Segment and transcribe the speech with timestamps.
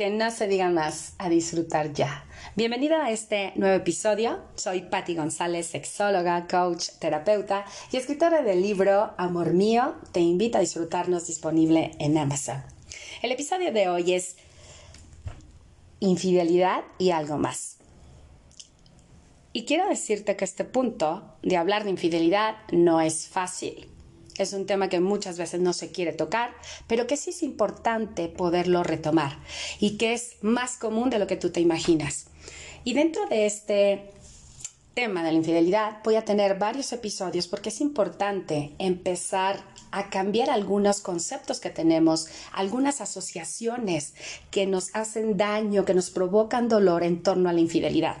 [0.00, 2.24] que no se diga más, a disfrutar ya.
[2.56, 4.40] Bienvenida a este nuevo episodio.
[4.54, 10.62] Soy Patti González, sexóloga, coach, terapeuta y escritora del libro Amor Mío, te invito a
[10.62, 12.62] disfrutarnos disponible en Amazon.
[13.20, 14.36] El episodio de hoy es
[15.98, 17.76] infidelidad y algo más.
[19.52, 23.86] Y quiero decirte que este punto de hablar de infidelidad no es fácil
[24.42, 26.52] es un tema que muchas veces no se quiere tocar,
[26.86, 29.38] pero que sí es importante poderlo retomar
[29.78, 32.26] y que es más común de lo que tú te imaginas.
[32.84, 34.10] Y dentro de este
[34.94, 39.62] tema de la infidelidad voy a tener varios episodios porque es importante empezar
[39.92, 44.14] a cambiar algunos conceptos que tenemos, algunas asociaciones
[44.50, 48.16] que nos hacen daño, que nos provocan dolor en torno a la infidelidad.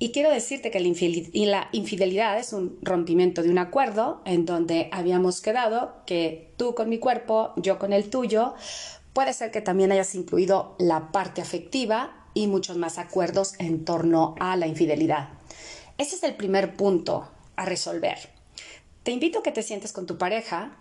[0.00, 5.40] Y quiero decirte que la infidelidad es un rompimiento de un acuerdo en donde habíamos
[5.40, 8.54] quedado que tú con mi cuerpo, yo con el tuyo,
[9.12, 14.36] puede ser que también hayas incluido la parte afectiva y muchos más acuerdos en torno
[14.38, 15.30] a la infidelidad.
[15.96, 18.18] Ese es el primer punto a resolver.
[19.02, 20.76] Te invito a que te sientes con tu pareja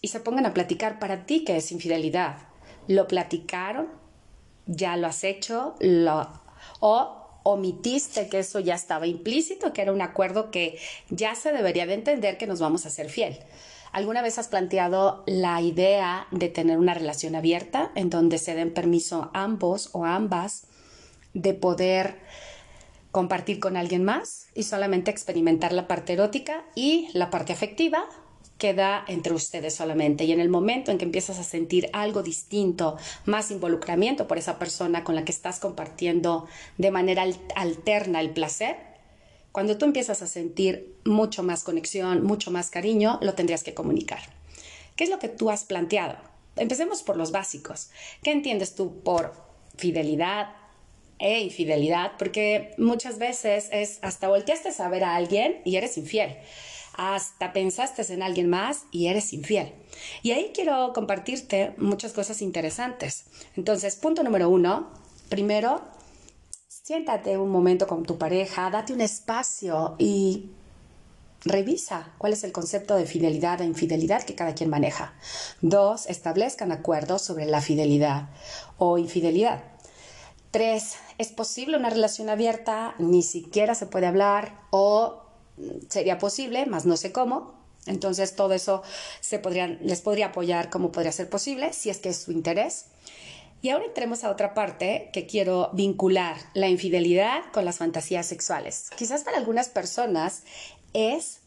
[0.00, 2.38] y se pongan a platicar para ti qué es infidelidad.
[2.88, 3.88] ¿Lo platicaron?
[4.64, 5.74] ¿Ya lo has hecho?
[5.80, 6.26] ¿Lo...
[6.80, 10.78] ¿O omitiste que eso ya estaba implícito, que era un acuerdo que
[11.10, 13.38] ya se debería de entender que nos vamos a ser fiel.
[13.92, 18.74] ¿Alguna vez has planteado la idea de tener una relación abierta en donde se den
[18.74, 20.66] permiso ambos o ambas
[21.34, 22.18] de poder
[23.12, 28.06] compartir con alguien más y solamente experimentar la parte erótica y la parte afectiva
[28.58, 30.24] queda entre ustedes solamente.
[30.24, 34.58] Y en el momento en que empiezas a sentir algo distinto, más involucramiento por esa
[34.58, 36.46] persona con la que estás compartiendo
[36.78, 38.76] de manera alterna el placer,
[39.52, 44.20] cuando tú empiezas a sentir mucho más conexión, mucho más cariño, lo tendrías que comunicar.
[44.96, 46.16] ¿Qué es lo que tú has planteado?
[46.56, 47.90] Empecemos por los básicos.
[48.22, 49.32] ¿Qué entiendes tú por
[49.76, 50.54] fidelidad
[51.18, 52.12] e infidelidad?
[52.18, 56.36] Porque muchas veces es hasta volteaste a ver a alguien y eres infiel
[56.96, 59.72] hasta pensaste en alguien más y eres infiel.
[60.22, 63.24] Y ahí quiero compartirte muchas cosas interesantes.
[63.56, 64.90] Entonces, punto número uno,
[65.28, 65.82] primero,
[66.68, 70.50] siéntate un momento con tu pareja, date un espacio y
[71.44, 75.14] revisa cuál es el concepto de fidelidad e infidelidad que cada quien maneja.
[75.60, 78.30] Dos, establezcan acuerdos sobre la fidelidad
[78.78, 79.64] o infidelidad.
[80.50, 82.94] Tres, ¿es posible una relación abierta?
[82.98, 85.25] Ni siquiera se puede hablar o
[85.88, 87.54] sería posible, más no sé cómo.
[87.86, 88.82] Entonces todo eso
[89.20, 92.86] se podrían, les podría apoyar como podría ser posible, si es que es su interés.
[93.62, 98.90] Y ahora entremos a otra parte que quiero vincular la infidelidad con las fantasías sexuales.
[98.96, 100.42] Quizás para algunas personas
[100.92, 101.40] es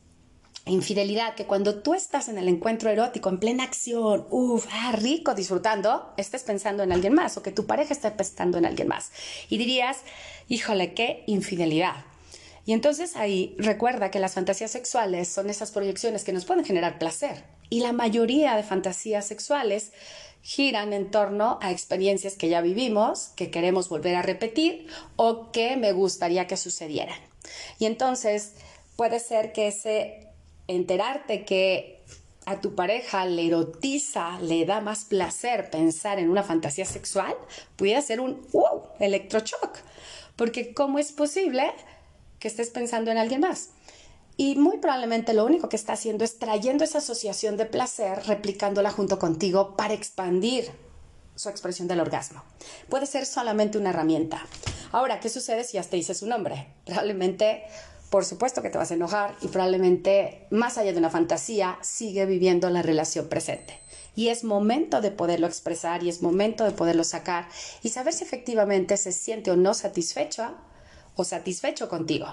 [0.66, 5.34] infidelidad que cuando tú estás en el encuentro erótico, en plena acción, uff, ah, rico,
[5.34, 9.12] disfrutando, estés pensando en alguien más o que tu pareja esté pensando en alguien más.
[9.50, 10.00] Y dirías,
[10.48, 12.06] híjole, qué infidelidad.
[12.69, 17.00] Y entonces ahí recuerda que las fantasías sexuales son esas proyecciones que nos pueden generar
[17.00, 17.44] placer.
[17.72, 19.91] Y la mayoría de fantasías sexuales
[20.44, 24.85] giran en torno a experiencias que ya vivimos, que queremos volver a repetir
[25.16, 27.18] o que me gustaría que sucedieran.
[27.80, 28.53] Y entonces
[28.96, 30.28] puede ser que ese
[30.68, 32.03] enterarte que
[32.46, 37.36] a tu pareja le erotiza, le da más placer pensar en una fantasía sexual,
[37.78, 39.80] pudiera ser un wow, electroshock.
[40.36, 41.74] Porque ¿cómo es posible
[42.40, 43.70] que estés pensando en alguien más.
[44.38, 48.90] Y muy probablemente lo único que está haciendo es trayendo esa asociación de placer, replicándola
[48.90, 50.72] junto contigo para expandir
[51.36, 52.44] su expresión del orgasmo.
[52.88, 54.46] Puede ser solamente una herramienta.
[54.92, 56.68] Ahora, ¿qué sucede si ya te dice su nombre?
[56.86, 57.64] Probablemente,
[58.10, 62.26] por supuesto que te vas a enojar y probablemente, más allá de una fantasía, sigue
[62.26, 63.78] viviendo la relación presente.
[64.16, 67.48] Y es momento de poderlo expresar y es momento de poderlo sacar
[67.84, 70.56] y saber si efectivamente se siente o no satisfecha
[71.19, 72.28] o satisfecho contigo.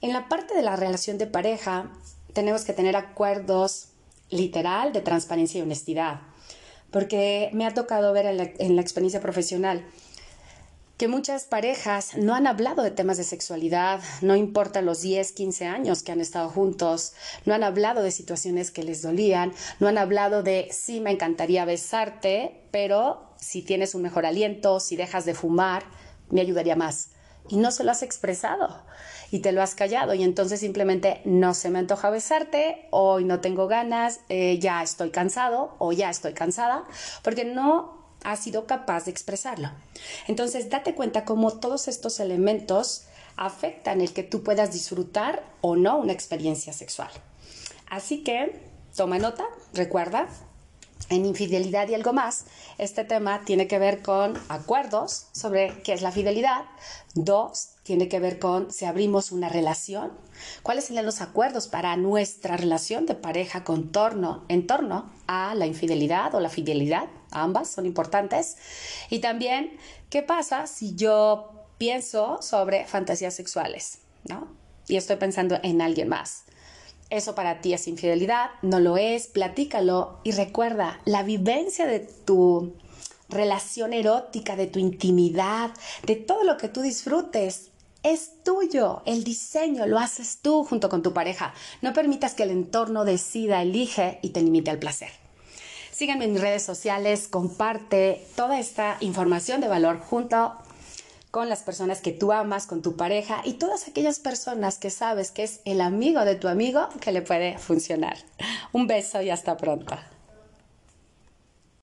[0.00, 1.92] En la parte de la relación de pareja,
[2.32, 3.88] tenemos que tener acuerdos
[4.30, 6.20] literal de transparencia y honestidad,
[6.90, 9.84] porque me ha tocado ver en la, experiencia profesional
[10.96, 15.66] que muchas parejas no han hablado de temas de sexualidad, no importa los 10, 15
[15.66, 17.12] años que han estado juntos,
[17.44, 21.64] no han hablado de situaciones que les dolían, no han hablado de sí, me encantaría
[21.64, 25.82] besarte, pero si tienes un mejor aliento, si dejas de fumar,
[26.30, 27.10] me ayudaría más
[27.48, 28.82] y no se lo has expresado
[29.30, 33.40] y te lo has callado y entonces simplemente no se me antoja besarte, hoy no
[33.40, 36.84] tengo ganas, eh, ya estoy cansado o ya estoy cansada,
[37.22, 39.70] porque no has sido capaz de expresarlo.
[40.28, 43.06] Entonces date cuenta cómo todos estos elementos
[43.36, 47.10] afectan el que tú puedas disfrutar o no una experiencia sexual.
[47.88, 48.60] Así que
[48.94, 50.28] toma nota, recuerda,
[51.08, 52.44] en infidelidad y algo más,
[52.78, 56.64] este tema tiene que ver con acuerdos sobre qué es la fidelidad.
[57.14, 60.12] Dos, tiene que ver con si abrimos una relación,
[60.62, 65.66] cuáles serían los acuerdos para nuestra relación de pareja con torno, en torno a la
[65.66, 67.08] infidelidad o la fidelidad.
[67.30, 68.56] Ambas son importantes.
[69.10, 69.76] Y también,
[70.10, 73.98] ¿qué pasa si yo pienso sobre fantasías sexuales?
[74.24, 74.48] ¿no?
[74.88, 76.44] Y estoy pensando en alguien más
[77.12, 82.74] eso para ti es infidelidad, no lo es, platícalo y recuerda, la vivencia de tu
[83.28, 85.70] relación erótica, de tu intimidad,
[86.06, 87.70] de todo lo que tú disfrutes,
[88.02, 91.54] es tuyo, el diseño lo haces tú junto con tu pareja.
[91.82, 95.10] No permitas que el entorno decida, elige y te limite al placer.
[95.92, 100.54] Síganme en mis redes sociales, comparte toda esta información de valor junto
[101.32, 105.30] con las personas que tú amas, con tu pareja y todas aquellas personas que sabes
[105.30, 108.18] que es el amigo de tu amigo que le puede funcionar.
[108.72, 109.96] Un beso y hasta pronto.